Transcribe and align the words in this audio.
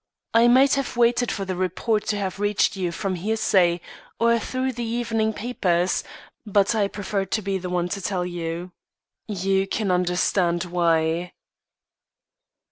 I 0.33 0.47
might 0.47 0.73
have 0.73 0.97
waited 0.97 1.31
for 1.31 1.45
the 1.45 1.55
report 1.55 2.07
to 2.07 2.17
have 2.17 2.39
reached 2.39 2.75
you 2.75 2.91
from 2.91 3.13
hearsay, 3.13 3.79
or 4.19 4.39
through 4.39 4.73
the 4.73 4.83
evening 4.83 5.31
papers; 5.31 6.03
but 6.43 6.73
I 6.73 6.87
preferred 6.87 7.29
to 7.33 7.43
be 7.43 7.59
the 7.59 7.69
one 7.69 7.87
to 7.89 8.01
tell 8.01 8.25
you. 8.25 8.71
You 9.27 9.67
can 9.67 9.91
understand 9.91 10.63
why." 10.63 11.33